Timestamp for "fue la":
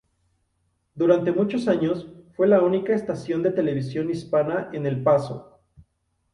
2.35-2.63